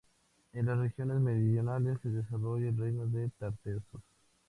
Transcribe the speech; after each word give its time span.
En 0.53 0.65
las 0.65 0.79
regiones 0.79 1.19
meridionales 1.19 1.99
se 2.01 2.09
desarrolló 2.09 2.69
el 2.69 2.75
reino 2.75 3.05
de 3.05 3.29
Tartessos. 3.37 4.01